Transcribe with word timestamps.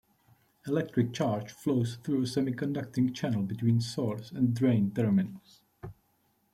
Electric 0.65 1.13
charge 1.13 1.51
flows 1.51 1.97
through 2.03 2.21
a 2.21 2.25
semiconducting 2.25 3.13
channel 3.13 3.43
between 3.43 3.79
"source" 3.79 4.31
and 4.31 4.55
"drain" 4.55 4.91
terminals. 4.95 5.61